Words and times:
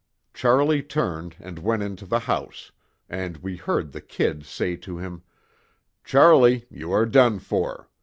Charlie 0.33 0.81
turned 0.81 1.35
and 1.39 1.59
went 1.59 1.83
into 1.83 2.07
the 2.07 2.21
house, 2.21 2.71
and 3.07 3.37
we 3.37 3.55
heard 3.57 3.91
the 3.91 4.01
'Kid' 4.01 4.47
say 4.47 4.75
to 4.77 4.97
him: 4.97 5.21
'Charlie, 6.03 6.65
you 6.71 6.91
are 6.91 7.05
done 7.05 7.37
for. 7.37 7.87